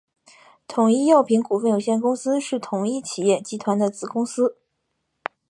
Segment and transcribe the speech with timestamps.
[0.67, 4.57] 统一药品股份有限公司是统一企业集团的子公司。